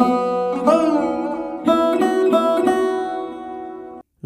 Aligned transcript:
thank 0.00 0.24
you 0.24 0.29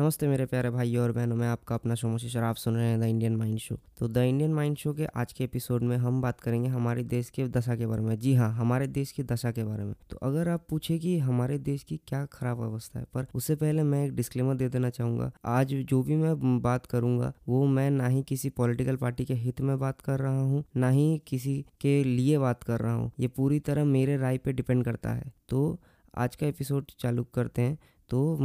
नमस्ते 0.05 0.27
मेरे 0.29 0.45
प्यारे 0.47 0.71
भाइयों 0.71 1.03
और 1.03 1.13
बहनों, 1.13 1.37
मैं 1.37 1.47
आपका 1.49 1.75
अपना 1.75 1.95
सोमोशी 1.95 2.39
आप 2.39 2.57
सुन 2.57 2.75
रहे 2.77 2.87
हैं 2.87 3.01
द 3.01 3.03
इंडियन 3.03 3.37
माइंड 3.37 3.59
शो। 3.59 3.77
तो 3.99 4.09
द 4.09 4.17
इंडियन 4.17 4.55
माइंड 4.55 4.77
शो 4.77 4.93
के 4.95 5.05
आज 5.05 5.33
के 5.33 5.45
एपिसोड 5.45 5.83
में 5.83 5.97
हम 5.97 6.21
बात 6.23 6.41
करेंगे 6.41 6.69
हमारे 6.69 7.03
देश 7.03 7.31
के 7.31 7.47
दशा 7.49 7.77
के 7.77 7.87
बारे 7.87 8.03
में। 8.03 8.19
जी 8.19 8.35
हाँ 8.35 8.51
हमारे 8.55 8.87
देश 8.87 9.13
की 9.13 9.23
दशा 9.23 9.51
के 9.51 9.65
बारे 9.65 9.85
में। 9.85 9.95
तो 10.11 10.17
अगर 10.23 10.49
आप 10.49 10.67
पूछे 10.69 10.99
कि 10.99 11.17
हमारे 11.19 11.59
देश 11.59 11.83
की 11.83 12.01
क्या 12.09 12.25
खराब 12.27 12.61
अवस्था 12.61 12.99
है, 12.99 13.07
पर 13.15 13.27
उससे 13.35 13.55
पहले 13.55 13.83
मैं 13.83 14.05
एक 14.07 14.15
डिस्क्लेमर 14.15 14.55
दे 14.55 14.69
देना 14.69 14.91
चाहूँगा। 14.91 15.31
आज 15.45 15.75
जो 15.75 16.03
भी 16.03 16.17
मैं 16.17 16.61
बात 16.63 16.87
करूँगा, 16.87 17.33
वो 17.49 17.65
मैं 17.67 17.91
ना 17.91 18.09
ही 18.09 18.23
किसी 18.23 18.51
पॉलिटिकल 18.51 18.97
पार्टी 18.97 19.25
के 19.25 19.35
हित 19.35 19.61
में 19.61 19.79
बात 19.79 20.01
कर 20.01 20.21
रहा 20.21 20.41
हूँ, 20.41 20.65
ना 20.77 20.91
ही 20.91 21.23
किसी 21.27 21.65
के 21.81 22.03
लिए 22.05 22.39
बात 22.39 22.63
कर 22.63 22.81
रहा 22.81 22.95
हूँ। 22.95 23.11
ये 23.21 23.29
पूरी 23.29 23.61
तरह 23.61 23.85
मेरे 23.85 24.17
राय 24.17 24.39
पे 24.39 24.53
डिपेंड 24.53 24.85
करता 24.85 25.13
है। 25.13 25.33
तो 25.49 25.81
आज 26.17 26.37
का 26.37 26.47
एपिसोड 26.47 26.91
चालू 26.99 27.25
करते 27.25 27.63
हैं। 27.63 27.79
तो 28.11 28.39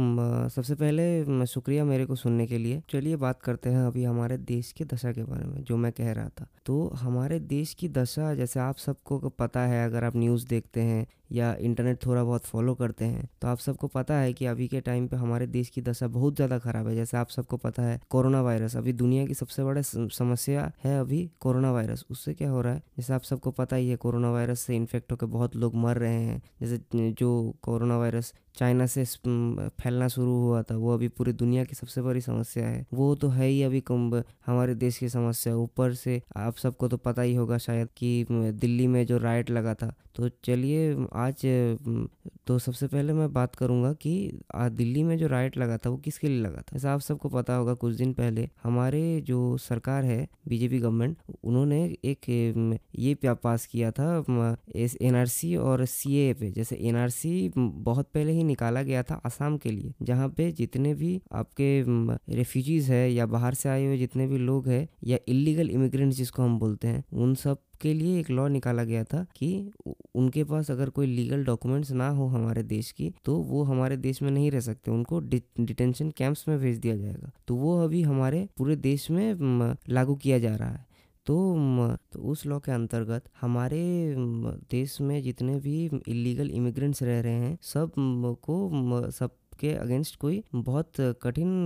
सबसे 0.50 0.74
पहले 0.74 1.46
शुक्रिया 1.46 1.84
मेरे 1.84 2.04
को 2.06 2.14
सुनने 2.14 2.46
के 2.46 2.58
लिए। 2.58 2.82
चलिए 2.90 3.16
बात 3.16 3.40
करते 3.42 3.70
हैं 3.70 3.82
अभी 3.82 4.04
हमारे 4.04 4.38
देश 4.38 4.72
की 4.72 4.84
दशा 4.84 5.12
के 5.12 5.24
बारे 5.24 5.44
में, 5.44 5.62
जो 5.64 5.76
मैं 5.76 5.92
कह 5.92 6.12
रहा 6.12 6.28
था। 6.30 6.46
तो 6.66 6.88
हमारे 6.94 7.38
देश 7.40 7.74
की 7.74 7.88
दशा, 7.88 8.34
जैसे 8.34 8.60
आप 8.60 8.76
सबको 8.76 9.18
पता 9.28 9.60
है, 9.60 9.84
अगर 9.86 10.04
आप 10.04 10.16
न्यूज़ 10.16 10.46
देखते 10.46 10.80
हैं 10.82 11.06
या 11.30 11.54
इंटरनेट 11.60 12.04
थोड़ा 12.06 12.22
बहुत 12.24 12.44
फॉलो 12.46 12.74
करते 12.74 13.04
हैं 13.04 13.28
तो 13.42 13.48
आप 13.48 13.58
सबको 13.58 13.86
पता 13.88 14.14
है 14.14 14.32
कि 14.32 14.46
अभी 14.46 14.68
के 14.68 14.80
टाइम 14.80 15.06
पे 15.08 15.16
हमारे 15.16 15.46
देश 15.48 15.68
की 15.68 15.82
दशा 15.82 16.06
बहुत 16.08 16.36
ज़्यादा 16.36 16.58
ख़राब 16.58 16.88
है। 16.88 16.94
जैसे 16.94 17.16
आप 17.16 17.28
सबको 17.28 17.56
पता 17.58 17.82
है, 17.82 18.00
कोरोना 18.10 18.40
वायरस 18.42 18.76
अभी 18.76 18.92
दुनिया 18.94 19.26
की 19.26 19.34
सबसे 19.34 19.64
बड़ा 19.64 19.82
समस्या 19.82 20.70
है 20.84 20.98
अभी 21.00 21.30
कोरोना 21.40 21.72
वायरस 21.72 22.04
उससे 22.10 22.34
क्या 22.34 22.50
हो 22.50 22.60
रहा 22.60 22.74
है? 22.74 22.82
जैसे 22.96 23.12
आप 23.14 23.22
सबको 23.22 23.50
पता 23.52 23.76
ही 23.76 23.88
है, 23.88 23.96
कोरोना 23.96 24.30
वायरस 24.30 24.60
से 24.60 24.76
इन्फेक्ट 24.76 25.12
होकर 25.12 25.26
बहुत 25.28 25.56
लोग 25.56 25.74
मर 25.76 25.98
रहे 25.98 26.22
हैं। 26.22 26.40
जैसे 26.60 26.80
जो 27.12 27.54
कोरोना 27.62 27.98
वायरस 27.98 28.32
चाइना 28.56 28.86
से 28.86 29.04
फैलना 29.24 30.06
शुरू 30.08 30.32
हुआ 30.36 30.62
था, 30.62 30.76
वो 30.76 30.92
अभी 30.94 31.08
पूरी 31.08 31.32
दुनिया 31.34 31.64
की 31.64 31.74
सबसे 31.74 32.02
बड़ी 32.02 32.20
समस्या 32.20 32.66
है। 32.66 32.84
वो 32.94 33.14
तो 33.14 33.28
है 33.28 33.46
ही 33.46 33.62
अभी 33.62 33.82
हमारे 34.46 34.74
देश 34.76 34.98
की 34.98 35.08
समस्या। 35.08 35.54
ऊपर 35.56 35.94
से 35.94 36.20
आप 36.36 36.56
सबको 36.56 36.88
तो 36.88 36.96
पता 36.98 37.22
ही 37.22 37.34
होगा 37.34 37.58
शायद 37.58 37.88
कि 37.96 38.26
दिल्ली 38.30 38.86
में 38.86 39.04
जो 39.06 39.18
राइट 39.18 39.50
लगा 39.50 39.74
था। 39.74 39.94
तो 40.16 40.28
चलिए 40.44 40.94
आज 41.20 41.40
तो 42.46 42.58
सबसे 42.58 42.86
पहले 42.86 43.12
मैं 43.12 43.32
बात 43.32 43.54
करूँगा 43.54 43.92
कि 43.92 44.12
दिल्ली 44.54 45.02
में 45.02 45.16
जो 45.18 45.26
राइट 45.28 45.56
लगा 45.58 45.76
था 45.78 45.90
वो 45.90 45.96
किसके 45.96 46.28
लिए 46.28 46.40
लगा 46.40 46.60
था? 46.60 46.76
ऐसा 46.76 46.92
आप 46.92 47.00
सबको 47.00 47.28
पता 47.28 47.54
होगा 47.54 47.74
कुछ 47.74 47.94
दिन 47.94 48.12
पहले 48.12 48.48
हमारे 48.62 49.20
जो 49.26 49.56
सरकार 49.58 50.04
है 50.04 50.26
बीजेपी 50.48 50.78
गवर्नमेंट 50.78 51.16
उन्होंने 51.44 51.82
एक 52.04 52.28
ये 52.98 53.14
पास 53.24 53.66
किया 53.66 53.90
था 53.90 54.08
एनआरसी 54.76 55.54
और 55.58 55.84
सीए 55.86 56.32
पे। 56.34 56.50
जैसे 56.50 56.76
एनआरसी 56.82 57.52
बहुत 57.56 58.08
पहले 58.14 58.32
ही 58.32 58.44
निकाला 58.44 58.82
गया 58.82 59.02
था 59.02 59.20
आसाम 59.26 59.56
के 59.58 59.70
लिए, 59.70 59.94
जहाँ 60.02 60.28
पे 60.28 60.50
जितने 60.52 60.94
भी 60.94 61.20
आपके 61.32 61.82
रेफ्यूजीज 62.34 62.90
है 62.90 63.10
या 63.12 63.26
बाहर 63.28 63.54
से 63.54 63.68
आए 63.68 63.84
हुए 63.86 63.98
जितने 63.98 64.26
भी 64.26 64.38
लोग 64.38 64.68
हैं 64.68 64.86
या 65.04 65.18
इलीगल 65.28 65.70
इमिग्रेंट्स 65.70 66.16
जिसको 66.16 66.42
हम 66.42 66.58
बोलते 66.58 66.88
हैं, 66.88 67.04
उन 67.12 67.34
सब 67.36 67.58
के 67.80 67.92
लिए 67.94 68.18
एक 68.20 68.30
लॉ 68.30 68.46
निकाला 68.48 68.84
गया 68.84 69.04
था 69.04 69.24
कि 69.36 69.70
उनके 70.14 70.44
पास 70.44 70.70
अगर 70.70 70.90
कोई 70.90 71.06
लीगल 71.06 71.44
डॉक्यूमेंट्स 71.44 71.90
ना 71.92 72.08
हो 72.08 72.26
हमारे 72.26 72.62
देश 72.64 72.90
की 72.92 73.12
तो 73.24 73.36
वो 73.42 73.62
हमारे 73.62 73.96
देश 73.96 74.22
में 74.22 74.30
नहीं 74.30 74.50
रह 74.50 74.60
सकते। 74.60 74.90
उनको 74.90 75.20
डिटेंशन 75.20 76.10
कैंप्स 76.10 76.46
में 76.48 76.58
भेज 76.58 76.78
दिया 76.78 76.96
जाएगा। 76.96 77.30
तो 77.48 77.54
वो 77.56 77.78
अभी 77.84 78.02
हमारे 78.02 78.48
पूरे 78.58 78.76
देश 78.78 79.10
में 79.10 79.74
लागू 79.88 80.14
किया 80.16 80.38
जा 80.38 80.54
रहा 80.56 80.70
है। 80.70 80.88
तो 81.26 81.36
तो 82.12 82.20
उस 82.22 82.44
लॉ 82.46 82.58
के 82.58 82.72
अंतर्गत 82.72 83.24
हमारे 83.40 83.80
देश 84.70 85.00
में 85.00 85.20
जितने 85.22 85.58
भी 85.60 85.84
इलीगल 86.08 86.50
इमिग्रेंट्स 86.50 87.02
रह 87.02 87.20
रहे 87.20 87.32
हैं, 87.34 87.58
सबको 87.62 89.10
सब 89.10 89.30
के 89.60 89.72
अगेंस्ट 89.74 90.16
कोई 90.16 90.42
बहुत 90.54 90.92
कठिन 91.22 91.64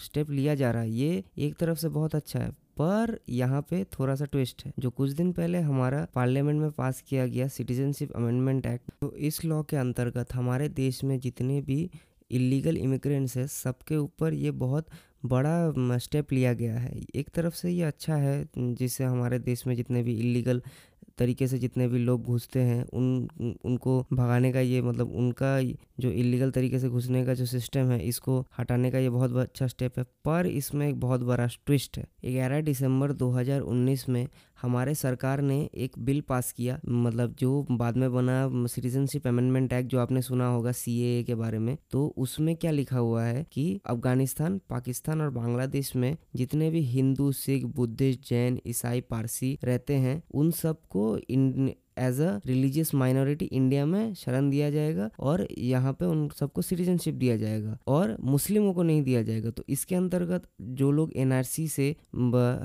स्टेप 0.00 0.30
लिया 0.30 0.54
जा 0.54 0.70
रहा 0.70 0.82
है। 0.82 0.90
ये 0.90 1.22
एक 1.38 1.56
तरफ़ 1.56 1.78
से 1.78 1.88
बहुत 1.90 2.14
अच्छा 2.14 2.38
है, 2.38 2.50
पर 2.50 3.18
यहाँ 3.30 3.60
पे 3.70 3.82
थोड़ा 3.92 4.14
सा 4.14 4.24
ट्विस्ट 4.26 4.64
है। 4.66 4.72
जो 4.78 4.90
कुछ 4.90 5.10
दिन 5.12 5.32
पहले 5.32 5.58
हमारा 5.60 6.06
पार्लियामेंट 6.14 6.60
में 6.60 6.70
पास 6.72 7.02
किया 7.08 7.26
गया 7.26 7.48
सिटीजनशिप 7.50 8.12
अमेंडमेंट 8.12 8.66
एक्ट 8.66 8.90
तो 9.00 9.12
इस 9.14 9.44
लॉ 9.44 9.62
के 9.62 9.76
अंतर्गत 9.76 10.34
हमारे 10.34 10.68
देश 10.70 11.02
में 11.04 11.18
जितने 11.20 11.60
भी 11.62 11.88
इलीगल 12.30 12.76
इमिग्रेंट्स 12.76 13.36
है, 13.36 13.46
सबके 13.46 13.96
ऊपर 13.96 14.34
ये 14.34 14.50
बहुत 14.52 14.86
बड़ा 15.24 15.98
स्टेप 15.98 16.32
लिया 16.32 16.52
गया 16.54 16.78
है। 16.78 17.00
एक 17.14 17.28
तरफ़ 17.28 17.54
से 17.54 17.70
ये 17.70 17.82
अच्छा 17.82 18.14
है, 18.16 18.44
जिससे 18.58 19.04
हमारे 19.04 19.38
देश 19.40 19.66
में 19.66 19.74
जितने 19.76 20.02
भी 20.02 20.18
इलीगल 20.20 20.62
तरीके 21.18 21.46
से 21.46 21.58
जितने 21.58 21.88
भी 21.88 21.98
लोग 21.98 22.22
घुसते 22.22 22.60
हैं, 22.60 22.84
उन, 22.84 23.28
उनको 23.64 24.06
भगाने 24.12 24.52
का 24.52 24.60
ये 24.60 24.82
मतलब 24.82 25.12
उनका 25.12 25.62
जो 26.00 26.10
इलीगल 26.10 26.50
तरीके 26.50 26.78
से 26.78 26.88
घुसने 26.88 27.26
का 27.26 27.34
जो 27.34 27.46
सिस्टम 27.46 27.90
है, 27.90 28.04
इसको 28.04 28.46
हटाने 28.58 28.90
का 28.90 28.98
ये 28.98 29.10
बहुत 29.10 29.36
अच्छा 29.36 29.66
स्टेप 29.66 29.98
है। 29.98 30.04
पर 30.24 30.46
इसमें 30.46 30.88
एक 30.88 31.00
बहुत 31.00 31.20
बड़ा 31.20 31.46
ट्विस्ट 31.46 31.98
है। 31.98 32.06
ग्यारह 32.24 32.60
दिसंबर 32.60 33.12
2019 33.12 34.08
में 34.08 34.28
हमारे 34.62 34.94
सरकार 34.94 35.40
ने 35.40 35.70
एक 35.74 35.98
बिल 35.98 36.20
पास 36.20 36.52
किया 36.52 36.80
मतलब 36.86 37.34
जो 37.38 37.66
बाद 37.70 37.96
में 37.96 38.12
बना 38.12 38.66
सिटीजनशिप 38.66 39.26
अमेंडमेंट 39.26 39.72
एक्ट 39.72 39.90
जो 39.90 39.98
आपने 39.98 40.22
सुना 40.22 40.46
होगा 40.46 40.72
सीएए 40.72 41.22
के 41.22 41.34
बारे 41.34 41.58
में 41.58 41.76
तो 41.90 42.14
उसमें 42.16 42.56
क्या 42.56 42.70
लिखा 42.70 42.98
हुआ 42.98 43.24
है 43.24 43.46
कि 43.52 43.80
अफ़गानिस्तान, 43.86 44.60
पाकिस्तान 44.70 45.20
और 45.20 45.30
बांग्लादेश 45.30 45.96
में 45.96 46.16
जितने 46.36 46.70
भी 46.70 46.80
हिंदू, 46.80 47.32
सिख 47.32 47.64
बुद्धिस्ट 47.64 48.28
जैन, 48.28 48.60
ईसाई, 48.66 49.00
पारसी 49.00 49.58
रहते 49.64 49.94
हैं, 49.94 50.22
उन 50.34 50.50
सबको 50.50 51.18
as 51.98 52.20
a 52.20 52.30
religious 52.46 52.94
minority 52.94 53.44
India 53.44 53.84
में 53.86 54.14
शरण 54.14 54.50
दिया 54.50 54.70
जाएगा 54.70 55.08
और 55.20 55.46
यहाँ 55.58 55.92
पे 55.92 56.04
उन 56.04 56.28
सबको 56.30 56.62
सिटीजनशिप 56.62 57.14
दिया 57.14 57.36
जाएगा 57.36 57.78
और 57.88 58.16
मुस्लिमों 58.22 58.72
को 58.74 58.82
नहीं 58.82 59.02
दिया 59.02 59.22
जाएगा। 59.22 59.50
तो 59.50 59.64
इसके 59.68 59.94
अंतर्गत 59.94 60.48
जो 60.72 60.90
लोग 60.90 61.12
एनआरसी 61.16 61.66
से 61.68 61.88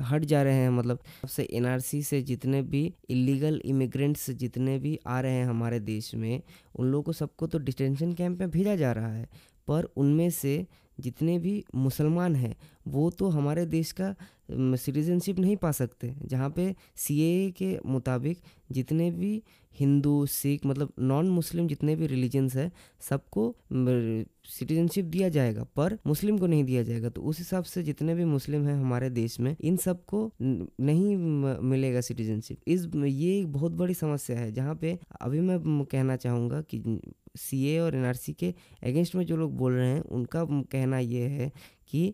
हट 0.10 0.26
जा 0.26 0.42
रहे 0.44 0.56
हैं 0.56 0.70
मतलब 0.70 1.00
सबसे 1.22 1.48
एनआरसी 1.52 2.02
से 2.04 2.22
जितने 2.22 2.62
भी 2.64 2.84
इलीगल 3.10 3.62
इमिग्रेंट्स 3.66 4.30
जितने 4.32 4.78
भी 4.80 4.98
आ 5.08 5.20
रहे 5.20 5.34
हैं 5.34 5.46
हमारे 5.46 5.80
देश 5.82 6.14
में, 6.16 6.42
उन 6.76 6.88
लोगों 6.88 7.04
को 7.04 7.14
सबको 7.14 7.48
तो 7.48 7.60
डिटेंशन 7.60 8.14
कैंप 8.14 8.40
में 8.40 8.50
भेजा 8.50 8.76
जा 8.76 8.92
रहा 8.92 9.14
है। 9.14 9.30
पर 9.68 9.88
उनमें 9.98 10.30
से 10.32 10.66
जितने 10.98 11.38
भी 11.40 11.64
मुसलमान 11.76 12.36
हैं, 12.36 12.56
वो 12.88 13.10
तो 13.10 13.28
हमारे 13.30 13.66
देश 13.68 13.92
का 13.92 14.16
सिटीजनशिप 14.52 15.40
नहीं 15.40 15.56
पा 15.58 15.72
सकते। 15.74 16.14
जहाँ 16.24 16.50
पे 16.50 16.74
सी 16.96 17.52
के 17.52 17.78
मुताबिक 17.86 18.38
जितने 18.72 19.10
भी 19.12 19.42
हिंदू, 19.76 20.26
सिख 20.26 20.66
मतलब 20.66 20.94
नॉन 21.00 21.30
मुस्लिम 21.30 21.68
जितने 21.68 21.96
भी 21.96 22.08
रिलीजन्स 22.08 22.56
हैं, 22.56 22.72
सबको 23.10 23.56
सिटीजनशिप 23.72 25.06
दिया 25.06 25.30
जाएगा, 25.30 25.64
पर 25.76 25.98
मुस्लिम 26.08 26.38
को 26.38 26.48
नहीं 26.48 26.64
दिया 26.64 26.84
जाएगा। 26.84 27.10
तो 27.10 27.22
उस 27.22 27.40
हिसाब 27.40 27.64
से 27.64 27.84
जितने 27.84 28.16
भी 28.16 28.26
मुस्लिम 28.26 28.66
हैं 28.68 28.76
हमारे 28.76 29.10
देश 29.10 29.40
में, 29.40 29.56
इन 29.62 29.78
सबको 29.78 30.32
नहीं 30.42 31.16
मिलेगा 31.18 32.02
सिटीजनशिप 32.02 32.58
इस, 32.68 32.88
ये 32.98 33.40
एक 33.40 33.52
बहुत 33.54 33.72
बड़ी 33.74 33.94
समस्या 33.94 34.40
है, 34.40 34.52
जहाँ 34.52 34.76
पे 34.76 34.98
अभी 35.22 35.40
मैं, 35.42 35.86
कहना 35.86 36.16
चाहूँगा 36.18 36.62
कि 36.64 37.00
सीए 37.38 37.80
और 37.80 37.96
एन 37.96 38.14
के 38.40 38.54
अगेंस्ट 38.84 39.16
में 39.16 39.26
जो 39.26 39.38
लोग 39.38 39.56
बोल 39.58 39.74
रहे 39.74 39.88
हैं, 39.88 40.02
उनका 40.02 40.46
कहना 40.72 41.00
ये 41.00 41.28
है 41.28 41.52
कि 41.90 42.14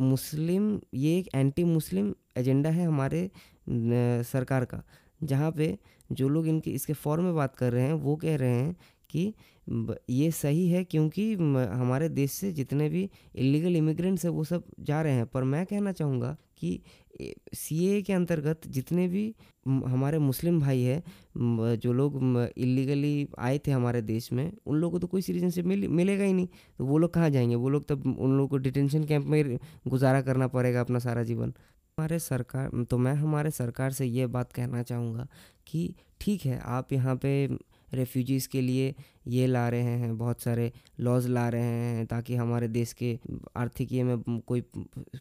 मुस्लिम, 0.00 0.80
ये 0.94 1.18
एक 1.18 1.28
एंटी 1.34 1.64
मुस्लिम 1.64 2.14
एजेंडा 2.36 2.70
है 2.70 2.86
हमारे 2.86 3.30
सरकार 3.68 4.64
का। 4.64 4.82
जहाँ 5.22 5.50
पे 5.52 5.76
जो 6.12 6.28
लोग 6.28 6.46
इनके, 6.46 6.70
इसके 6.70 6.92
फॉर्म 6.92 7.24
में 7.24 7.34
बात 7.34 7.56
कर 7.56 7.72
रहे 7.72 7.84
हैं, 7.84 7.92
वो 7.94 8.16
कह 8.16 8.36
रहे 8.36 8.54
हैं 8.54 8.76
कि 9.10 9.34
ये 10.10 10.30
सही 10.30 10.68
है 10.68 10.82
क्योंकि 10.84 11.32
हमारे 11.34 12.08
देश 12.08 12.32
से 12.32 12.52
जितने 12.52 12.88
भी 12.88 13.08
इलीगल 13.36 13.76
इमिग्रेंट्स 13.76 14.24
हैं, 14.24 14.32
वो 14.32 14.44
सब 14.44 14.64
जा 14.80 15.02
रहे 15.02 15.12
हैं। 15.12 15.26
पर 15.26 15.44
मैं 15.44 15.64
कहना 15.66 15.92
चाहूँगा 15.92 16.36
कि 16.58 16.80
सीए 17.54 18.00
के 18.02 18.12
अंतर्गत 18.12 18.66
जितने 18.68 19.06
भी 19.08 19.34
हमारे 19.66 20.18
मुस्लिम 20.18 20.60
भाई 20.60 20.80
हैं 20.82 21.76
जो 21.78 21.92
लोग 21.92 22.16
इलीगली 22.56 23.28
आए 23.38 23.58
थे 23.58 23.70
हमारे 23.70 24.02
देश 24.02 24.32
में, 24.32 24.52
उन 24.66 24.76
लोगों 24.76 24.92
को 24.92 24.98
तो 24.98 25.06
कोई 25.06 25.22
सिटीजनशिप 25.22 25.64
मिल, 25.66 25.86
मिलेगा 25.88 26.24
ही 26.24 26.32
नहीं। 26.32 26.48
तो 26.78 26.84
वो 26.84 26.98
लोग 26.98 27.12
कहाँ 27.14 27.30
जाएँगे? 27.30 27.54
वो 27.54 27.68
लोग 27.68 27.86
तब 27.88 28.06
उन 28.08 28.36
लोगों 28.36 28.48
को 28.48 28.56
डिटेंशन 28.58 29.04
कैंप 29.04 29.26
में 29.26 29.58
गुजारा 29.88 30.20
करना 30.22 30.48
पड़ेगा 30.48 30.80
अपना 30.80 30.98
सारा 30.98 31.22
जीवन। 31.22 31.54
हमारे 31.98 32.18
सरकार 32.18 32.84
तो 32.90 32.98
मैं 32.98 33.14
हमारे 33.14 33.50
सरकार 33.52 33.92
से 33.92 34.06
ये 34.06 34.26
बात 34.28 34.52
कहना 34.52 34.82
चाहूँगा 34.82 35.26
कि 35.66 35.94
ठीक 36.20 36.44
है, 36.46 36.58
आप 36.58 36.92
यहाँ 36.92 37.16
पे 37.16 37.46
रेफ्यूजीज़ 37.94 38.48
के 38.48 38.60
लिए 38.60 38.94
ये 39.26 39.46
ला 39.46 39.68
रहे 39.68 39.82
हैं 39.82 40.18
बहुत 40.18 40.40
सारे 40.40 40.72
लॉज 41.00 41.26
ला 41.26 41.48
रहे 41.48 41.62
हैं 41.62 42.06
ताकि 42.06 42.36
हमारे 42.36 42.68
देश 42.68 42.92
के 42.92 43.18
आर्थिकीय 43.56 44.02
में 44.04 44.40
कोई 44.40 44.60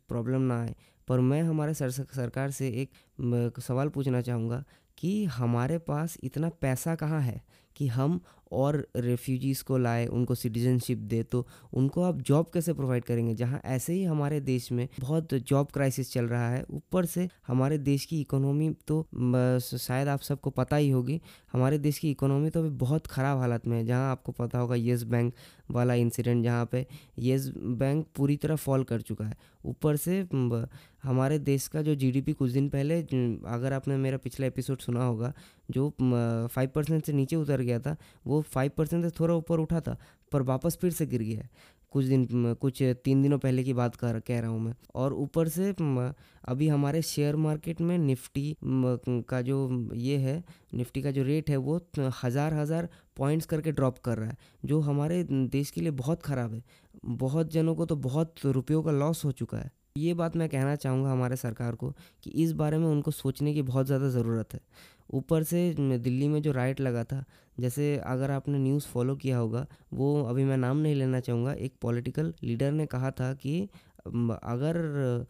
प्रॉब्लम 0.10 0.42
ना 0.42 0.62
आए। 0.62 0.76
पर 1.08 1.20
मैं 1.20 1.42
हमारे 1.44 1.74
सर, 1.74 1.90
सरकार 1.92 2.52
से 2.52 2.68
एक 2.70 3.60
सवाल 3.60 3.90
पूछना 3.90 4.22
चाहूँगा 4.22 4.64
कि 4.98 5.26
हमारे 5.26 5.78
पास 5.78 6.18
इतना 6.24 6.50
पैसा 6.50 6.96
कहाँ 6.96 7.22
है 7.22 7.42
कि 7.76 7.88
हम 7.88 8.20
और 8.54 8.76
रेफ्यूजीज़ 8.98 9.64
को 9.64 9.78
लाए, 9.78 10.06
उनको 10.08 10.36
सिटीजनशिप 10.36 10.98
दे 11.00 11.22
तो 11.26 11.46
उनको 11.74 12.04
आप 12.04 12.22
जॉब 12.22 12.50
कैसे 12.54 12.74
प्रोवाइड 12.74 13.04
करेंगे? 13.04 13.34
जहाँ 13.36 13.62
ऐसे 13.66 13.94
ही 13.94 14.04
हमारे 14.04 14.40
देश 14.42 14.72
में 14.72 14.88
बहुत 15.00 15.34
जॉब 15.34 15.68
क्राइसिस 15.74 16.12
चल 16.14 16.26
रहा 16.26 16.50
है, 16.50 16.64
ऊपर 16.72 17.06
से 17.06 17.28
हमारे 17.48 17.78
देश 17.80 18.06
की 18.06 18.22
इकोनॉमी 18.22 18.70
तो 18.88 19.06
शायद 19.62 20.08
आप 20.08 20.22
सबको 20.22 20.50
पता 20.52 20.76
ही 20.76 20.90
होगी, 20.90 21.20
हमारे 21.54 21.78
देश 21.80 22.00
की 22.00 22.12
इकोनॉमी 22.12 22.50
तो 22.50 22.60
अभी 22.60 22.70
बहुत 22.78 23.08
ख़राब 23.08 23.40
हालत 23.40 23.68
में 23.68 23.78
है। 23.78 23.86
जहाँ 23.86 24.12
आपको 24.12 24.32
पता 24.34 24.60
होगा 24.60 24.76
येस 24.76 25.04
बैंक 25.06 25.34
वाला 25.72 25.94
इंसिडेंट 25.96 26.44
जहाँ 26.44 26.66
पे 26.72 26.86
येस 27.20 27.52
बैंक 27.58 28.06
पूरी 28.16 28.36
तरह 28.38 28.56
फॉल 28.58 28.84
कर 28.84 29.02
चुका 29.02 29.26
है। 29.26 29.38
ऊपर 29.66 29.96
से 29.96 30.20
हमारे 31.04 31.38
देश 31.42 31.68
का 31.68 31.82
जो 31.82 31.94
जीडीपी 31.96 32.34
कुछ 32.34 32.52
दिन 32.52 32.68
पहले 32.70 33.00
अगर 33.48 33.74
आपने 33.74 33.98
मेरा 33.98 34.18
पिछला 34.18 34.48
एपिसोड 34.48 34.80
सुना 34.80 35.06
होगा, 35.06 35.34
जो 35.72 35.90
फाइव 36.00 36.70
परसेंट 36.76 37.06
से 37.06 37.14
नीचे 37.14 37.36
उतर 37.36 37.62
गया 37.62 37.80
था, 37.80 37.96
वो 38.28 38.42
फाइव 38.46 38.72
परसेंट 38.78 39.04
से 39.06 39.10
थोड़ा 39.20 39.36
ऊपर 39.36 39.60
उठा 39.60 39.80
था, 39.82 39.98
पर 40.32 40.42
वापस 40.44 40.78
फिर 40.82 40.92
से 40.92 41.06
गिर 41.06 41.22
गया 41.22 41.40
है। 41.40 41.50
कुछ 41.94 42.06
दिन, 42.06 42.54
कुछ 42.62 42.82
तीन 43.04 43.22
दिनों 43.22 43.38
पहले 43.40 43.64
की 43.64 43.74
बात 43.74 43.96
कर, 43.96 44.20
कह 44.20 44.40
रहा 44.40 44.50
हूँ 44.50 44.60
मैं। 44.60 44.74
और 44.96 45.14
ऊपर 45.16 45.48
से 45.48 45.74
अभी 46.44 46.68
हमारे 46.68 47.02
शेयर 47.02 47.36
मार्केट 47.38 47.82
में 47.82 47.98
निफ्टी 47.98 48.56
का 48.64 49.42
जो 49.42 49.90
ये 49.96 50.18
है, 50.18 50.44
निफ्टी 50.74 51.02
का 51.02 51.12
जो 51.12 51.24
रेट 51.24 51.50
है, 51.50 51.58
वो 51.58 51.80
हज़ार 52.24 52.54
हज़ार 52.54 52.90
पॉइंट्स 53.18 53.46
करके 53.46 53.72
ड्रॉप 53.72 53.98
कर 54.00 54.18
रहा 54.18 54.30
है, 54.30 54.38
जो 54.66 54.80
हमारे 54.82 55.24
देश 55.24 55.72
के 55.72 55.82
लिए 55.82 55.92
बहुत 55.94 56.24
ख़राब 56.24 56.54
है। 56.54 56.64
बहुत 57.06 57.52
जनों 57.52 57.76
को 57.76 57.86
तो 57.86 57.96
बहुत 57.98 58.46
रुपयों 58.48 58.84
का 58.84 58.92
लॉस 58.92 59.24
हो 59.26 59.32
चुका 59.34 59.58
है। 59.58 59.72
ये 59.98 60.14
बात 60.14 60.36
मैं 60.36 60.48
कहना 60.50 60.76
चाहूँगा 60.76 61.12
हमारे 61.12 61.36
सरकार 61.36 61.76
को 61.76 61.90
कि 62.24 62.30
इस 62.44 62.52
बारे 62.54 62.78
में 62.78 62.88
उनको 62.88 63.12
सोचने 63.12 63.54
की 63.54 63.62
बहुत 63.62 63.86
ज़्यादा 63.86 64.10
ज़रूरत 64.10 64.54
है। 64.54 64.60
ऊपर 65.10 65.44
से 65.44 65.74
दिल्ली 65.78 66.28
में 66.28 66.42
जो 66.42 66.52
राइट 66.52 66.80
लगा 66.82 67.04
था, 67.04 67.24
जैसे 67.58 67.96
अगर 68.06 68.32
आपने 68.32 68.60
न्यूज़ 68.60 68.88
फॉलो 68.88 69.16
किया 69.16 69.38
होगा, 69.38 69.66
वो 69.94 70.24
अभी 70.24 70.44
मैं 70.44 70.58
नाम 70.58 70.78
नहीं 70.78 70.96
लेना 70.96 71.20
चाहूँगा, 71.20 71.54
एक 71.54 71.74
पॉलिटिकल 71.82 72.34
लीडर 72.44 72.72
ने 72.72 72.86
कहा 72.86 73.12
था 73.12 73.34
कि 73.36 73.62
अगर 74.08 75.26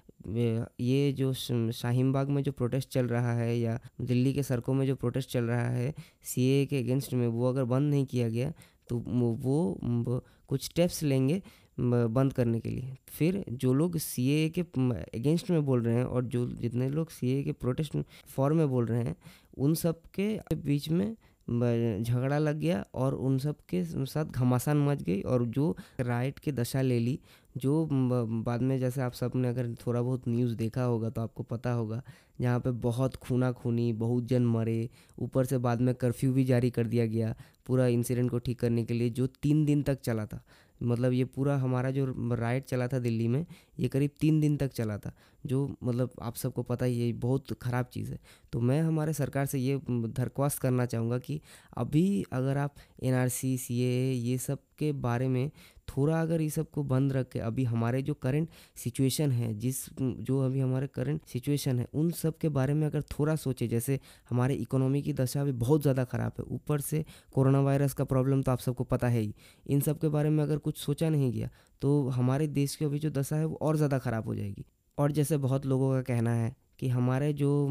ये 0.82 1.12
जो 1.14 1.32
शाहीन 1.34 2.12
बाग 2.12 2.30
में 2.30 2.42
जो 2.44 2.52
प्रोटेस्ट 2.52 2.90
चल 2.90 3.08
रहा 3.08 3.34
है 3.34 3.58
या 3.58 3.80
दिल्ली 4.02 4.34
के 4.34 4.44
सड़कों 4.44 4.74
में 4.74 4.86
जो 4.88 4.96
प्रोटेस्ट 4.96 5.30
चल 5.30 5.44
रहा 5.44 5.68
है 5.70 5.94
सीए 6.26 6.66
के 6.66 6.80
अगेंस्ट 6.80 7.14
में, 7.14 7.28
वो 7.28 7.50
अगर 7.50 7.64
बंद 7.66 7.90
नहीं 7.90 8.06
किया 8.06 8.30
गया 8.30 8.54
तो 8.90 8.98
वो 8.98 10.24
कुछ 10.50 10.66
स्टेप्स 10.66 11.02
लेंगे 11.04 11.42
बंद 11.78 12.34
करने 12.34 12.60
के 12.60 12.70
लिए। 12.70 12.96
फिर 13.10 13.44
जो 13.52 13.74
लोग 13.74 13.98
सीए 13.98 14.50
के 14.50 14.62
अगेंस्ट 14.62 15.50
में 15.50 15.66
बोल 15.66 15.82
रहे 15.82 15.96
हैं 15.96 16.06
और 16.06 16.26
जो 16.26 16.46
जितने 16.52 16.90
लोग 16.90 17.10
सीए 17.10 17.44
के 17.44 17.52
प्रोटेस्ट 17.54 17.98
फॉर्म 18.28 18.58
में 18.58 18.70
बोल 18.70 18.86
रहे 18.86 19.04
हैं, 19.04 19.16
उन 19.58 19.74
सब 19.76 20.02
के 20.16 20.40
बीच 20.56 20.90
में 20.90 21.16
झगड़ा 21.48 22.38
लग 22.38 22.58
गया 22.58 22.84
और 22.96 23.14
उन 23.16 23.38
सब 23.38 23.56
के 23.70 23.84
साथ 23.86 24.26
घमासान 24.26 24.78
मच 24.80 25.02
गई 25.04 25.22
और 25.22 25.46
जो 25.48 25.76
राइट 26.00 26.40
की 26.40 26.52
दशा 26.52 26.82
ले 26.82 27.00
ली, 27.00 27.20
जो 27.58 27.88
बाद 27.92 28.62
में 28.62 28.78
जैसे 28.80 29.02
आप 29.02 29.14
सबने 29.14 29.48
अगर 29.48 29.74
थोड़ा 29.78 30.02
बहुत 30.02 30.28
न्यूज़ 30.28 30.56
देखा 30.56 30.84
होगा 30.84 31.10
तो 31.10 31.22
आपको 31.22 31.44
पता 31.44 31.72
होगा, 31.72 32.02
जहाँ 32.42 32.60
पे 32.60 32.72
बहुत 32.72 33.16
खूना 33.16 33.52
खूनी 33.52 33.92
बहुत 33.94 34.28
जन 34.28 34.46
मरे, 34.46 34.90
ऊपर 35.20 35.46
से 35.46 35.58
बाद 35.58 35.82
में 35.82 35.94
कर्फ्यू 35.96 36.32
भी 36.34 36.44
जारी 36.46 36.70
कर 36.70 36.88
दिया 36.88 37.06
गया, 37.06 37.36
पूरा 37.68 37.88
इंसिडेंट 37.88 38.32
को 38.32 38.40
ठीक 38.40 38.60
करने 38.60 38.84
के 38.86 38.94
लिए 38.94 39.10
जो 39.10 39.28
तीन 39.42 39.66
दिन 39.66 39.84
तक 39.84 40.00
चला 40.02 40.26
था। 40.26 40.44
मतलब 40.82 41.12
ये 41.14 41.26
पूरा 41.26 41.56
हमारा 41.58 41.92
जो 41.92 42.06
राइड 42.34 42.64
चला 42.66 42.88
था 42.88 43.00
दिल्ली 43.00 43.28
में, 43.28 43.46
ये 43.80 43.88
करीब 43.88 44.12
तीन 44.22 44.40
दिन 44.40 44.58
तक 44.58 44.72
चला 44.74 44.98
था, 44.98 45.14
जो 45.46 45.76
मतलब 45.84 46.12
आप 46.22 46.36
सबको 46.36 46.64
पता 46.64 46.86
ही 46.86 46.96
ये 46.96 47.12
बहुत 47.16 47.54
ख़राब 47.62 47.86
चीज़ 47.94 48.12
है। 48.12 48.20
तो 48.54 48.60
मैं 48.62 48.82
हमारे 48.82 49.14
सरकार 49.14 49.46
से 49.46 49.60
ये 49.60 49.80
दरख्वास्त 49.90 50.60
करना 50.60 50.86
चाहूँगा 50.86 51.18
कि 51.20 51.40
अभी 51.78 52.26
अगर 52.34 52.58
आप 52.58 52.76
एन 53.04 53.14
आर 53.14 53.30
सी 53.30 53.58
सी 53.58 53.82
ए 53.84 54.12
ये 54.14 54.38
सब 54.38 54.60
के 54.80 54.92
बारे 55.02 55.28
में 55.28 55.50
थोड़ा 55.88 56.22
अगर 56.22 56.42
ये 56.42 56.50
सबको 56.50 56.84
बंद 56.86 57.14
रख 57.14 57.30
के 57.30 57.40
अभी 57.42 57.64
हमारे 57.64 58.02
जो 58.02 58.14
करंट 58.16 58.50
सिचुएशन 58.78 59.32
है, 59.32 59.54
जिस, 59.56 59.86
जो 60.00 60.40
अभी 60.42 60.60
हमारे 60.60 60.88
करंट 60.88 61.26
सिचुएशन 61.28 61.80
है, 61.80 61.88
उन 61.94 62.10
सब 62.14 62.38
के 62.38 62.50
बारे 62.50 62.74
में 62.74 62.86
अगर 62.88 63.02
थोड़ा 63.10 63.36
सोचे, 63.38 63.68
जैसे 63.68 64.00
हमारे 64.30 64.54
इकोनॉमी 64.56 65.02
की 65.02 65.14
दशा 65.14 65.42
अभी 65.42 65.52
बहुत 65.54 65.82
ज़्यादा 65.82 66.04
ख़राब 66.06 66.34
है, 66.40 66.46
ऊपर 66.46 66.82
से 66.82 67.04
कोरोना 67.34 67.62
वायरस 67.62 67.94
का 67.94 68.04
प्रॉब्लम 68.06 68.42
तो 68.42 68.52
आप 68.52 68.60
सबको 68.60 68.84
पता 68.86 69.08
है 69.08 69.20
ही। 69.20 69.34
इन 69.66 69.82
सब 69.82 70.00
के 70.00 70.10
बारे 70.10 70.30
में 70.30 70.44
अगर 70.44 70.58
कुछ 70.60 70.78
सोचा 70.78 71.10
नहीं 71.10 71.32
गया 71.32 71.50
तो 71.82 72.08
हमारे 72.10 72.48
देश 72.50 72.76
की 72.76 72.86
अभी 72.86 73.00
जो 73.00 73.10
दशा 73.12 73.36
है 73.36 73.46
वो 73.46 73.58
और 73.62 73.78
ज़्यादा 73.78 74.00
ख़राब 74.00 74.28
हो 74.28 74.36
जाएगी। 74.36 74.66
और 74.98 75.12
जैसे 75.12 75.38
बहुत 75.40 75.66
लोगों 75.66 75.92
का 75.94 76.02
कहना 76.04 76.34
है 76.34 76.56
कि 76.80 76.88
हमारे 76.90 77.32
जो 77.34 77.68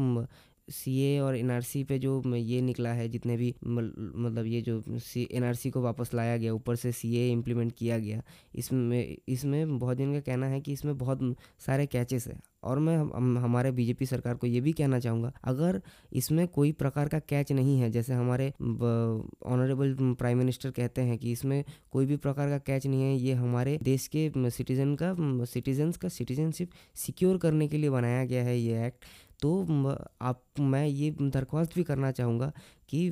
सी 0.67 0.99
ए 1.05 1.19
और 1.19 1.35
एन 1.35 1.51
आर 1.51 1.61
सी 1.61 1.83
पे 1.83 1.97
जो 1.99 2.21
ये 2.35 2.61
निकला 2.61 2.89
है 2.89 3.07
जितने 3.09 3.37
भी 3.37 3.53
मतलब 3.63 4.45
ये 4.45 4.61
जो 4.61 4.81
सी 4.89 5.27
एन 5.31 5.43
आर 5.43 5.55
सी 5.55 5.69
को 5.69 5.81
वापस 5.81 6.13
लाया 6.13 6.37
गया 6.37 6.53
ऊपर 6.53 6.75
से 6.75 6.91
सी 6.91 7.15
ए 7.17 7.27
इम्प्लीमेंट 7.31 7.71
किया 7.77 7.97
गया 7.99 8.21
इसमें 8.55 9.17
इसमें 9.27 9.77
बहुत 9.79 9.97
दिन 9.97 10.13
का 10.13 10.19
कहना 10.21 10.47
है 10.47 10.61
कि 10.61 10.73
इसमें 10.73 10.97
बहुत 10.97 11.35
सारे 11.65 11.85
कैचेस 11.85 12.27
है। 12.27 12.39
और 12.63 12.79
मैं 12.79 12.97
हम, 12.97 13.37
हमारे 13.37 13.71
बीजेपी 13.71 14.05
सरकार 14.05 14.35
को 14.35 14.47
ये 14.47 14.61
भी 14.61 14.71
कहना 14.71 14.99
चाहूँगा 14.99 15.31
अगर 15.43 15.81
इसमें 16.13 16.47
कोई 16.47 16.71
प्रकार 16.71 17.07
का 17.07 17.19
कैच 17.19 17.51
नहीं 17.51 17.79
है 17.79 17.89
जैसे 17.91 18.13
हमारे 18.13 18.49
ऑनरेबल 18.51 19.95
प्राइम 20.19 20.37
मिनिस्टर 20.37 20.71
कहते 20.71 21.01
हैं 21.01 21.17
कि 21.17 21.31
इसमें 21.31 21.63
कोई 21.91 22.05
भी 22.05 22.17
प्रकार 22.17 22.49
का 22.49 22.57
कैच 22.57 22.87
नहीं 22.87 23.01
है 23.01 23.15
ये 23.15 23.33
हमारे 23.33 23.77
देश 23.83 24.07
के 24.15 24.31
सिटीजन 24.49 24.95
का 25.01 25.15
सिटीजन्स 25.45 25.97
का 25.97 26.09
सिटीजनशिप 26.09 26.69
सिक्योर 26.95 27.37
करने 27.37 27.67
के 27.67 27.77
लिए 27.77 27.89
बनाया 27.89 28.25
गया 28.25 28.43
है 28.43 28.57
ये 28.59 28.85
एक्ट 28.87 29.05
तो 29.43 29.95
आप, 30.21 30.43
मैं 30.59 30.85
ये 30.87 31.11
दरख्वास्त 31.21 31.75
भी 31.75 31.83
करना 31.83 32.11
चाहूँगा 32.11 32.51
कि 32.89 33.07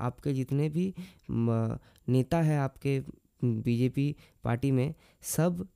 आपके 0.00 0.32
जितने 0.32 0.68
भी 0.68 0.92
नेता 1.30 2.40
है 2.42 2.58
आपके 2.58 3.00
बीजेपी 3.44 4.14
पार्टी 4.44 4.70
में, 4.70 4.94
सब 5.22 5.66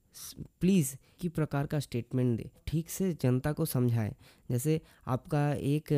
प्लीज़ 0.61 0.95
की 1.21 1.29
प्रकार 1.29 1.67
का 1.67 1.79
स्टेटमेंट 1.81 2.37
दे। 2.37 2.49
ठीक 2.67 2.91
से 2.91 3.13
जनता 3.23 3.53
को 3.53 3.65
समझाए। 3.65 4.15
जैसे 4.51 4.81
आपका 5.07 5.43
एक 5.53 5.89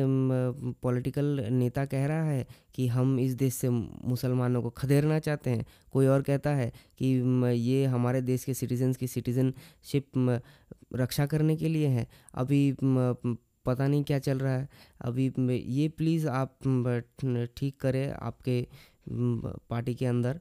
पॉलिटिकल 0.83 1.39
नेता 1.51 1.85
कह 1.85 2.05
रहा 2.05 2.23
है 2.23 2.45
कि 2.75 2.87
हम 2.87 3.19
इस 3.19 3.33
देश 3.33 3.53
से 3.53 3.69
मुसलमानों 3.69 4.61
को 4.61 4.69
खदेड़ना 4.69 5.19
चाहते 5.19 5.49
हैं। 5.49 5.65
कोई 5.93 6.07
और 6.07 6.21
कहता 6.21 6.49
है 6.55 6.71
कि 6.99 7.05
ये 7.59 7.85
हमारे 7.85 8.21
देश 8.21 8.43
के 8.43 8.53
सिटीजन्स 8.53 8.97
की 8.97 9.07
सिटीजनशिप 9.07 10.41
रक्षा 10.95 11.25
करने 11.25 11.55
के 11.55 11.67
लिए 11.67 11.87
है। 11.87 12.07
अभी 12.35 12.71
पता 13.65 13.87
नहीं 13.87 14.03
क्या 14.03 14.19
चल 14.19 14.39
रहा 14.39 14.53
है। 14.53 14.67
अभी 15.01 15.31
ये 15.49 15.87
प्लीज़ 15.89 16.27
आप 16.29 16.57
ठीक 17.57 17.79
करें 17.81 18.07
आपके 18.11 18.65
पार्टी 19.09 19.95
के 19.95 20.05
अंदर। 20.05 20.39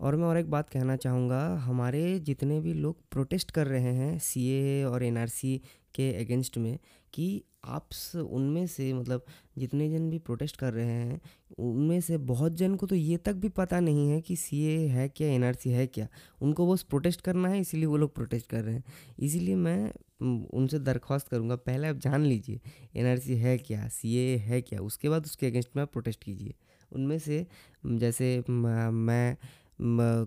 और 0.00 0.16
मैं 0.16 0.24
और 0.24 0.38
एक 0.38 0.50
बात 0.50 0.70
कहना 0.70 0.96
चाहूँगा, 0.96 1.42
हमारे 1.58 2.18
जितने 2.20 2.60
भी 2.60 2.72
लोग 2.74 2.96
प्रोटेस्ट 3.12 3.50
कर 3.50 3.66
रहे 3.66 3.92
हैं 3.94 4.18
सीए 4.18 4.84
और 4.84 5.02
एनआरसी 5.04 5.60
के 5.94 6.12
अगेंस्ट 6.14 6.58
में, 6.58 6.78
कि 7.12 7.42
आप 7.64 7.88
उनमें 8.16 8.66
से 8.66 8.92
मतलब 8.92 9.24
जितने 9.58 9.88
जन 9.90 10.08
भी 10.10 10.18
प्रोटेस्ट 10.20 10.56
कर 10.56 10.72
रहे 10.72 10.86
हैं, 10.86 11.20
उनमें 11.58 12.00
से 12.00 12.18
बहुत 12.26 12.54
जन 12.56 12.74
को 12.74 12.86
तो 12.86 12.94
ये 12.94 13.16
तक 13.16 13.34
भी 13.34 13.48
पता 13.50 13.80
नहीं 13.80 14.08
है 14.10 14.20
कि 14.20 14.36
सीए 14.36 14.78
है 14.88 15.08
क्या 15.08 15.28
एनआरसी 15.28 15.70
है 15.70 15.86
क्या। 15.86 16.06
उनको 16.40 16.72
बस 16.72 16.82
प्रोटेस्ट 16.82 17.20
करना 17.20 17.48
है, 17.48 17.60
इसीलिए 17.60 17.86
वो 17.86 17.96
लोग 17.96 18.14
प्रोटेस्ट 18.14 18.48
कर 18.48 18.64
रहे 18.64 18.74
हैं। 18.74 18.84
इसीलिए 19.18 19.54
मैं 19.56 19.92
उनसे 20.22 20.78
दरख्वास्त 20.78 21.28
करूँगा, 21.28 21.56
पहले 21.56 21.88
आप 21.88 21.96
जान 21.96 22.24
लीजिए, 22.24 22.60
एनआरसी 22.96 23.36
है 23.36 23.56
क्या, 23.58 23.86
सीए 23.88 24.36
है 24.38 24.60
क्या, 24.62 24.80
उसके 24.80 25.08
बाद 25.08 25.24
उसके 25.24 25.46
अगेंस्ट 25.46 25.76
में 25.76 25.82
आप 25.82 25.92
प्रोटेस्ट 25.92 26.24
कीजिए। 26.24 26.54
उनमें 26.92 27.18
से, 27.18 27.46
जैसे 27.86 28.42
मैं, 28.48 29.36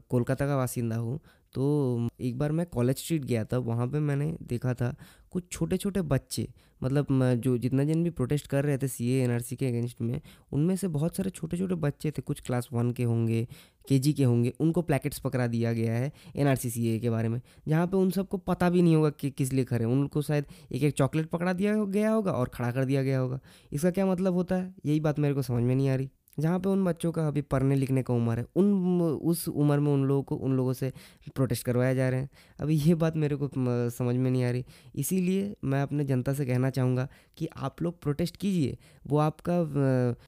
कोलकाता 0.10 0.48
का 0.48 0.56
वासिंदा 0.58 0.96
हूँ 0.96 1.20
तो 1.56 2.10
एक 2.20 2.38
बार 2.38 2.52
मैं 2.52 2.66
कॉलेज 2.66 2.98
स्ट्रीट 2.98 3.26
गया 3.26 3.44
था, 3.46 3.58
वहाँ 3.58 3.88
पे 3.88 4.00
मैंने 4.00 4.36
देखा 4.44 4.74
था 4.74 4.96
कुछ 5.32 5.44
छोटे 5.52 5.78
छोटे 5.78 6.02
बच्चे 6.04 6.48
मतलब 6.82 7.08
जो 7.36 7.58
जितना 7.58 7.84
जन 7.84 8.04
भी 8.04 8.10
प्रोटेस्ट 8.10 8.48
कर 8.48 8.64
रहे 8.66 8.78
थे 8.78 8.88
सी 8.88 9.10
एन 9.14 9.40
के 9.52 9.68
अगेंस्ट 9.68 10.02
में, 10.02 10.20
उनमें 10.52 10.76
से 10.76 10.88
बहुत 10.88 11.16
सारे 11.18 11.30
छोटे 11.30 11.58
छोटे 11.58 11.76
बच्चे 11.78 12.12
थे, 12.12 12.22
कुछ 12.22 12.42
क्लास 12.42 12.68
वन 12.74 12.92
के 12.92 13.04
होंगे 13.04 13.48
के 13.88 14.00
जी 14.00 14.14
के 14.14 14.24
होंगे, 14.24 14.54
उनको 14.60 14.82
प्लेकेट्स 14.82 15.20
पकड़ा 15.20 15.48
दिया 15.48 15.74
गया 15.74 15.94
है 15.94 16.12
एन 16.36 16.48
आर 16.48 16.58
के 16.66 17.10
बारे 17.10 17.30
में, 17.30 17.42
जहाँ 17.68 17.88
पे 17.88 17.98
उन 17.98 18.12
सबको 18.12 18.38
पता 18.40 18.70
भी 18.70 18.82
नहीं 18.82 18.96
होगा 18.96 19.10
कि 19.12 19.30
किस 19.32 19.54
लिए 19.54 19.66
खड़े 19.66 19.86
उनको 19.86 20.22
शायद 20.22 20.46
एक 20.72 20.84
एक 20.84 20.94
चॉकलेट 20.94 21.30
पकड़ा 21.30 21.54
दिया 21.54 21.76
गया 21.86 22.12
होगा 22.12 22.32
और 22.32 22.50
खड़ा 22.54 22.72
कर 22.72 22.86
दिया 22.86 23.04
गया 23.04 23.20
होगा। 23.20 23.40
इसका 23.72 23.92
क्या 23.92 24.06
मतलब 24.06 24.34
होता 24.34 24.56
है? 24.56 24.74
यही 24.86 25.00
बात 25.00 25.20
मेरे 25.20 25.34
को 25.34 25.42
समझ 25.42 25.64
में 25.64 25.76
नहीं 25.76 25.90
आ 25.90 25.96
रही। 25.96 26.10
जहाँ 26.40 26.60
पे 26.60 26.70
उन 26.70 26.84
बच्चों 26.86 27.12
का 27.12 27.28
अभी 27.28 27.42
पढ़ने 27.44 27.76
लिखने 27.76 28.04
का 28.04 28.14
उम्र 28.14 28.38
है, 28.40 28.46
उन 28.56 29.02
उस 29.02 29.48
उम्र 29.48 29.80
में 29.80 29.92
उन 29.92 30.04
लोगों 30.04 30.24
को, 30.24 30.36
उन 30.36 30.56
लोगों 30.58 30.74
से 30.74 30.92
प्रोटेस्ट 31.36 31.66
करवाया 31.66 31.94
जा 31.94 32.10
रहे 32.10 32.20
हैं। 32.20 32.30
अभी 32.60 32.76
ये 32.76 32.96
बात 32.96 33.16
मेरे 33.16 33.36
को 33.36 33.50
समझ 33.90 34.16
में 34.16 34.30
नहीं 34.32 34.44
आ 34.44 34.50
रही। 34.52 34.66
इसीलिए 34.96 35.56
मैं 35.64 35.82
अपने 35.82 36.04
जनता 36.04 36.34
से 36.34 36.46
कहना 36.46 36.70
चाहूँगा 36.70 37.08
कि 37.38 37.48
आप 37.58 37.82
लोग 37.82 38.02
प्रोटेस्ट 38.02 38.38
कीजिए। 38.38 38.78
वो 39.08 39.18
आपका 39.20 39.64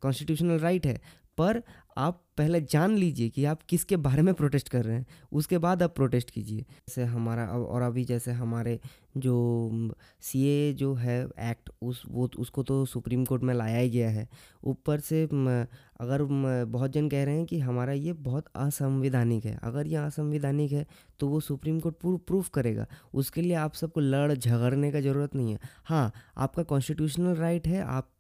कॉन्स्टिट्यूशनल 0.01 0.59
राइट 0.59 0.85
है। 0.85 0.99
पर 1.37 1.61
आप 1.97 2.21
पहले 2.37 2.59
जान 2.61 2.95
लीजिए 2.95 3.29
कि 3.29 3.43
आप 3.45 3.61
किसके 3.69 3.97
बारे 3.97 4.21
में 4.21 4.33
प्रोटेस्ट 4.33 4.69
कर 4.69 4.83
रहे 4.85 4.95
हैं। 4.95 5.05
उसके 5.31 5.57
बाद 5.57 5.83
आप 5.83 5.93
प्रोटेस्ट 5.95 6.29
कीजिए। 6.29 6.61
जैसे 6.61 7.03
हमारा 7.03 7.45
और 7.47 7.81
अभी 7.81 8.03
जैसे 8.05 8.31
हमारे 8.31 8.79
जो 9.17 9.91
सीए 10.21 10.73
जो 10.73 10.93
है 10.93 11.21
एक्ट 11.41 11.69
उस, 11.81 12.01
वो, 12.07 12.29
उसको 12.39 12.63
तो 12.63 12.85
सुप्रीम 12.85 13.23
कोर्ट 13.25 13.43
में 13.43 13.53
लाया 13.53 13.77
ही 13.77 13.89
गया 13.89 14.09
है। 14.09 14.27
ऊपर 14.63 14.99
से 14.99 15.23
अगर 15.23 16.23
बहुत 16.65 16.91
जन 16.91 17.07
कह 17.09 17.23
रहे 17.23 17.35
हैं 17.37 17.45
कि 17.45 17.59
हमारा 17.59 17.93
ये 17.93 18.13
बहुत 18.13 18.45
असंविधानिक 18.55 19.45
है। 19.45 19.57
अगर 19.63 19.87
ये 19.87 19.95
असंविधानिक 19.97 20.71
है 20.71 20.85
तो 21.19 21.27
वो 21.27 21.39
सुप्रीम 21.39 21.79
कोर्ट 21.79 21.95
प्रूफ 21.95 22.21
प्रूफ 22.27 22.49
करेगा। 22.49 22.87
उसके 23.13 23.41
लिए 23.41 23.53
आप 23.55 23.73
सबको 23.73 23.99
लड़ 23.99 24.33
झगड़ने 24.33 24.91
का 24.91 24.99
ज़रूरत 25.01 25.35
नहीं 25.35 25.51
है। 25.51 25.59
हाँ 25.85 26.11
आपका 26.37 26.63
कॉन्स्टिट्यूशनल 26.63 27.35
राइट 27.35 27.67
है, 27.67 27.81
आप 27.81 28.11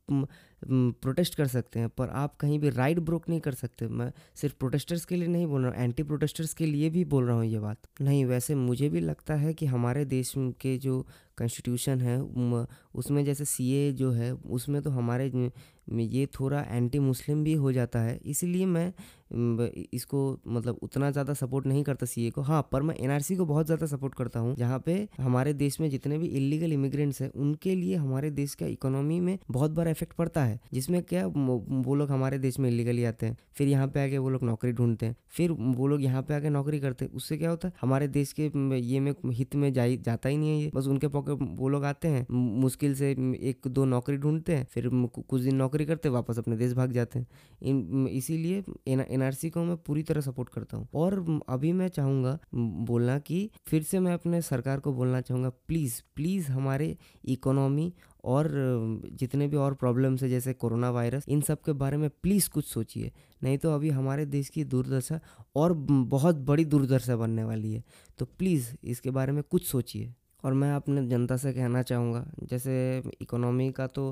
प्रोटेस्ट 0.67 1.35
कर 1.35 1.47
सकते 1.47 1.79
हैं, 1.79 1.89
पर 1.89 2.09
आप 2.09 2.35
कहीं 2.37 2.59
भी 2.59 2.69
राइट 2.69 2.99
ब्रोक 2.99 3.29
नहीं 3.29 3.39
कर 3.39 3.53
सकते। 3.53 3.87
मैं 3.87 4.11
सिर्फ़ 4.35 4.55
प्रोटेस्टर्स 4.59 5.05
के 5.05 5.15
लिए 5.15 5.27
नहीं 5.27 5.47
बोल 5.47 5.61
रहा 5.61 5.71
हूँ 5.71 5.83
एंटी 5.83 6.03
प्रोटेस्टर्स 6.03 6.53
के 6.53 6.65
लिए 6.65 6.89
भी 6.89 7.03
बोल 7.05 7.25
रहा 7.25 7.35
हूँ 7.35 7.45
ये 7.45 7.59
बात। 7.59 7.87
नहीं, 8.01 8.25
वैसे 8.25 8.55
मुझे 8.55 8.89
भी 8.89 8.99
लगता 9.01 9.35
है 9.35 9.53
कि 9.53 9.65
हमारे 9.65 10.05
देश 10.07 10.33
के 10.37 10.77
जो 10.77 11.01
कॉन्स्टिट्यूशन 11.37 12.01
है 12.01 12.19
उसमें 12.95 13.23
जैसे 13.25 13.45
सीए 13.45 13.91
जो 13.93 14.11
है, 14.11 14.31
उसमें 14.33 14.81
तो 14.81 14.89
हमारे 14.89 15.51
ये 15.93 16.25
थोड़ा 16.39 16.61
एंटी 16.61 16.99
मुस्लिम 16.99 17.43
भी 17.43 17.53
हो 17.53 17.71
जाता 17.71 17.99
है। 17.99 18.19
इसीलिए 18.25 18.65
मैं 18.67 18.91
इसको 19.93 20.19
मतलब 20.47 20.79
उतना 20.83 21.09
ज़्यादा 21.11 21.33
सपोर्ट 21.35 21.65
नहीं 21.67 21.83
करता 21.83 22.05
सीए 22.05 22.29
को। 22.31 22.41
हाँ 22.43 22.61
पर 22.71 22.81
मैं 22.81 22.95
एनआरसी 22.97 23.35
को 23.35 23.45
बहुत 23.45 23.65
ज़्यादा 23.65 23.85
सपोर्ट 23.87 24.15
करता 24.15 24.39
हूँ, 24.39 24.55
जहाँ 24.55 24.79
पे 24.79 25.07
हमारे 25.19 25.53
देश 25.55 25.79
में 25.81 25.89
जितने 25.89 26.17
भी 26.17 26.27
इलीगल 26.27 26.73
इमिग्रेंट्स 26.73 27.21
हैं, 27.21 27.29
उनके 27.31 27.75
लिए 27.75 27.95
हमारे 27.95 28.29
देश 28.31 28.53
का 28.55 28.65
इकोनॉमी 28.67 29.19
में 29.19 29.37
बहुत 29.51 29.71
बड़ा 29.71 29.91
इफ़ेक्ट 29.91 30.13
पड़ता 30.15 30.43
है। 30.43 30.59
जिसमें 30.73 31.01
क्या 31.03 31.25
वो 31.27 31.95
लोग 31.95 32.11
हमारे 32.11 32.37
देश 32.39 32.59
में 32.59 32.69
इलीगली 32.69 33.03
आते 33.05 33.25
हैं, 33.25 33.37
फिर 33.55 33.67
यहाँ 33.67 33.87
पे 33.87 34.03
आके 34.03 34.17
वो 34.17 34.29
लोग 34.29 34.43
नौकरी 34.43 34.71
ढूंढते 34.73 35.05
हैं, 35.05 35.15
फिर 35.29 35.51
वो 35.51 35.87
लोग 35.87 36.03
यहाँ 36.03 36.21
पे 36.23 36.33
आके 36.33 36.49
नौकरी 36.49 36.79
करते 36.79 37.05
हैं। 37.05 37.11
उससे 37.13 37.37
क्या 37.37 37.49
होता 37.49 37.67
है, 37.67 37.73
हमारे 37.81 38.07
देश 38.09 38.33
के 38.33 38.51
ये 38.77 38.99
में 38.99 39.13
हित 39.27 39.55
में 39.55 39.71
जा 39.73 39.87
जाता 39.87 40.29
ही 40.29 40.37
नहीं 40.37 40.49
है 40.49 40.57
ये। 40.57 40.71
बस 40.75 40.87
उनके 40.87 41.07
पॉकेट 41.09 41.37
वो 41.51 41.69
लोग 41.69 41.85
आते 41.85 42.07
हैं 42.07 42.25
मुश्किल 42.29 42.95
से 42.95 43.11
एक 43.41 43.67
दो 43.69 43.85
नौकरी 43.87 44.17
ढूंढते 44.17 44.55
हैं, 44.55 44.65
फिर 44.65 44.89
कुछ 45.19 45.41
दिन 45.41 45.55
नौकरी 45.55 45.85
करते 45.85 46.09
वापस 46.11 46.39
अपने 46.39 46.57
देश 46.57 46.73
भाग 46.73 46.91
जाते 46.91 47.19
हैं। 47.19 48.07
इसीलिए 48.07 48.63
एनआरसी 49.15 49.49
को 49.49 49.63
मैं 49.63 49.77
पूरी 49.77 50.03
तरह 50.03 50.21
सपोर्ट 50.21 50.49
करता 50.49 50.77
हूँ। 50.77 50.87
और 50.93 51.41
अभी 51.49 51.71
मैं 51.73 51.87
चाहूँगा 51.89 52.37
बोलना 52.55 53.17
कि 53.19 53.49
फिर 53.67 53.83
से 53.83 53.99
मैं 53.99 54.13
अपने 54.13 54.41
सरकार 54.43 54.79
को 54.79 54.93
बोलना 54.93 55.21
चाहूँगा, 55.21 55.49
प्लीज़ 55.49 56.01
प्लीज़ 56.15 56.51
हमारे 56.51 56.95
इकोनॉमी 57.25 57.91
और 58.25 58.49
जितने 59.13 59.47
भी 59.47 59.57
और 59.57 59.73
प्रॉब्लम्स 59.73 60.23
है, 60.23 60.29
जैसे 60.29 60.53
कोरोना 60.53 60.89
वायरस 60.91 61.25
इन 61.27 61.41
सब 61.41 61.61
के 61.61 61.73
बारे 61.73 61.97
में 61.97 62.09
प्लीज़ 62.23 62.49
कुछ 62.49 62.65
सोचिए। 62.65 63.11
नहीं 63.41 63.57
तो 63.57 63.73
अभी 63.75 63.89
हमारे 63.91 64.25
देश 64.27 64.49
की 64.49 64.63
दुर्दशा 64.65 65.19
और 65.55 65.73
बहुत 65.73 66.35
बड़ी 66.45 66.65
दुर्दशा 66.65 67.15
बनने 67.15 67.43
वाली 67.43 67.73
है। 67.73 67.83
तो 68.17 68.25
प्लीज़ 68.27 68.69
इसके 68.83 69.11
बारे 69.11 69.31
में 69.31 69.41
कुछ 69.43 69.65
सोचिए। 69.65 70.13
और 70.43 70.53
मैं 70.53 70.71
अपने 70.73 71.05
जनता 71.07 71.35
से 71.37 71.51
कहना 71.53 71.81
चाहूँगा, 71.81 72.25
जैसे 72.43 73.03
इकोनॉमी 73.21 73.71
का 73.71 73.87
तो 73.87 74.11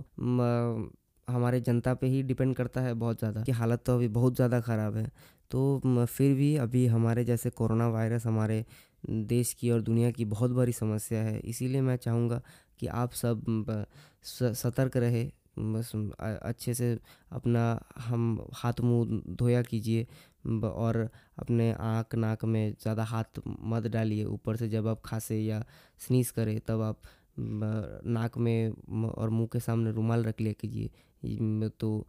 हमारे 1.27 1.59
जनता 1.61 1.93
पे 1.93 2.07
ही 2.07 2.21
डिपेंड 2.23 2.55
करता 2.55 2.81
है 2.81 2.93
बहुत 2.95 3.19
ज़्यादा 3.19 3.41
कि 3.43 3.51
हालत 3.53 3.83
तो 3.85 3.95
अभी 3.95 4.07
बहुत 4.09 4.35
ज़्यादा 4.35 4.59
ख़राब 4.61 4.95
है। 4.97 5.11
तो 5.51 6.05
फिर 6.07 6.33
भी 6.35 6.55
अभी 6.57 6.85
हमारे 6.87 7.23
जैसे 7.25 7.49
कोरोना 7.51 7.87
वायरस 7.89 8.25
हमारे 8.25 8.63
देश 9.03 9.53
की 9.53 9.69
और 9.71 9.81
दुनिया 9.81 10.11
की 10.11 10.25
बहुत 10.25 10.51
बड़ी 10.51 10.71
समस्या 10.73 11.21
है। 11.23 11.39
इसीलिए 11.41 11.81
मैं 11.81 11.95
चाहूँगा 11.97 12.41
कि 12.79 12.87
आप 12.87 13.11
सब 13.13 13.85
सतर्क 14.25 14.97
रहे, 14.97 15.23
बस 15.59 15.91
अच्छे 16.19 16.73
से 16.73 16.97
अपना 17.31 17.63
हम 17.99 18.45
हाथ 18.55 18.81
मुँह 18.81 19.21
धोया 19.35 19.61
कीजिए 19.63 20.07
और 20.63 20.97
अपने 21.39 21.71
आँख 21.73 22.15
नाक 22.15 22.45
में 22.45 22.71
ज़्यादा 22.73 23.03
हाथ 23.05 23.39
मत 23.47 23.87
डालिए। 23.87 24.23
ऊपर 24.25 24.55
से 24.55 24.69
जब 24.69 24.87
आप 24.87 25.01
खांसे 25.05 25.39
या 25.39 25.63
स्नीस 26.01 26.31
करें, 26.31 26.59
तब 26.61 26.81
आप 26.81 27.01
नाक 27.37 28.37
में, 28.37 28.69
और 29.09 29.29
मुँह 29.29 29.47
के 29.53 29.59
सामने 29.59 29.91
रुमाल 29.91 30.23
रख 30.23 30.41
लिया 30.41 30.53
कीजिए। 30.61 30.89
तो 31.79 32.05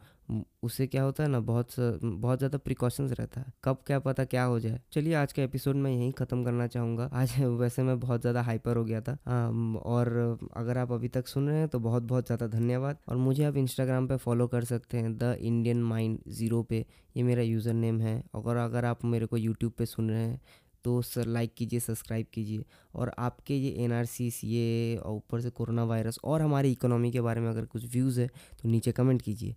उससे 0.62 0.86
क्या 0.86 1.02
होता 1.02 1.22
है 1.22 1.28
ना 1.28 1.38
बहुत 1.40 1.70
बहुत 1.78 2.38
ज़्यादा 2.38 2.58
प्रिकॉशंस 2.58 3.12
रहता 3.12 3.40
है। 3.40 3.52
कब 3.64 3.78
क्या 3.86 3.98
पता 3.98 4.24
क्या 4.24 4.44
हो 4.44 4.58
जाए। 4.60 4.80
चलिए 4.92 5.14
आज 5.14 5.32
का 5.32 5.42
एपिसोड 5.42 5.76
मैं 5.76 5.90
यहीं 5.90 6.12
ख़त्म 6.12 6.44
करना 6.44 6.66
चाहूँगा। 6.66 7.08
आज 7.12 7.34
वैसे 7.60 7.82
मैं 7.82 7.98
बहुत 8.00 8.20
ज़्यादा 8.20 8.42
हाइपर 8.42 8.76
हो 8.76 8.84
गया 8.84 9.00
था। 9.00 9.12
आ, 9.26 9.48
और 9.80 10.38
अगर 10.56 10.78
आप 10.78 10.92
अभी 10.92 11.08
तक 11.08 11.26
सुन 11.28 11.48
रहे 11.48 11.58
हैं 11.58 11.68
तो 11.68 11.78
बहुत 11.80 12.02
बहुत 12.04 12.26
ज़्यादा 12.26 12.46
धन्यवाद। 12.48 12.98
और 13.08 13.16
मुझे 13.18 13.44
आप 13.44 13.56
इंस्टाग्राम 13.56 14.06
पे 14.08 14.16
फॉलो 14.16 14.46
कर 14.48 14.64
सकते 14.64 14.98
हैं 14.98 15.16
द 15.18 15.36
इंडियन 15.40 15.82
माइंड 15.84 16.18
ज़ीरो 16.30 16.62
पे। 16.62 16.84
ये 17.16 17.22
मेरा 17.22 17.42
यूज़र 17.42 17.72
नेम 17.74 18.00
है। 18.00 18.22
और 18.34 18.56
अगर 18.56 18.84
आप 18.84 19.04
मेरे 19.04 19.26
को 19.26 19.36
यूट्यूब 19.36 19.72
पर 19.78 19.84
सुन 19.86 20.10
रहे 20.10 20.22
हैं 20.22 20.40
तो 20.84 21.00
सर 21.02 21.26
लाइक 21.26 21.54
कीजिए 21.54 21.80
सब्सक्राइब 21.80 22.26
कीजिए। 22.34 22.64
और 22.94 23.12
आपके 23.18 23.56
ये 23.56 23.70
एन 23.84 23.92
आर 23.92 24.04
सी 24.06 24.30
सी 24.30 24.56
ए 24.56 24.96
और 24.96 25.14
ऊपर 25.14 25.40
से 25.40 25.50
कोरोना 25.50 25.84
वायरस 25.84 26.18
और 26.24 26.42
हमारी 26.42 26.72
इकोनॉमी 26.72 27.10
के 27.12 27.20
बारे 27.20 27.40
में 27.40 27.48
अगर 27.50 27.64
कुछ 27.66 27.84
व्यूज़ 27.92 28.20
है 28.20 28.26
तो 28.62 28.68
नीचे 28.68 28.92
कमेंट 28.92 29.22
कीजिए। 29.22 29.54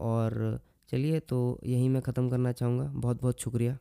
और 0.00 0.60
चलिए 0.88 1.20
तो 1.20 1.60
यहीं 1.64 1.88
मैं 1.90 2.02
ख़त्म 2.02 2.30
करना 2.30 2.52
चाहूँगा। 2.52 2.84
बहुत 2.86 3.20
बहुत 3.22 3.40
शुक्रिया। 3.40 3.78